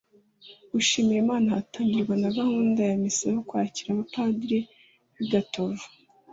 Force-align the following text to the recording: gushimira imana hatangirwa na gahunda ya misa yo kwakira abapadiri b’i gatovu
gushimira 0.73 1.19
imana 1.25 1.47
hatangirwa 1.55 2.15
na 2.21 2.29
gahunda 2.37 2.79
ya 2.89 2.95
misa 3.01 3.25
yo 3.35 3.41
kwakira 3.47 3.89
abapadiri 3.91 4.59
b’i 5.15 5.25
gatovu 5.31 5.85